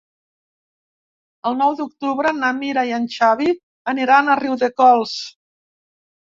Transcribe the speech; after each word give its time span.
El 1.49 1.57
nou 1.59 1.75
d'octubre 1.81 2.33
na 2.39 2.51
Mira 2.63 2.87
i 2.93 2.97
en 3.01 3.07
Xavi 3.19 3.53
aniran 3.95 4.35
a 4.37 4.41
Riudecols. 4.43 5.17